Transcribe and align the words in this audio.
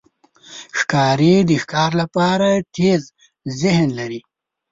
ښکاري 0.77 1.35
د 1.49 1.51
ښکار 1.63 1.91
لپاره 2.01 2.49
تېز 2.75 3.01
ذهن 3.61 3.87
لري. 3.99 4.19